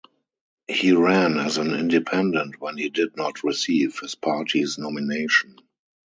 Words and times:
He 0.67 0.93
ran 0.93 1.37
as 1.37 1.59
an 1.59 1.75
independent 1.75 2.59
when 2.59 2.75
he 2.75 2.89
did 2.89 3.15
not 3.15 3.43
receive 3.43 3.99
his 3.99 4.15
party's 4.15 4.79
nomination. 4.79 5.57